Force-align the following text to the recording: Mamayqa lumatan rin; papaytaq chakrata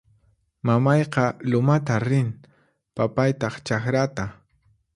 Mamayqa 0.67 1.25
lumatan 1.49 2.01
rin; 2.09 2.29
papaytaq 2.95 3.55
chakrata 3.67 4.25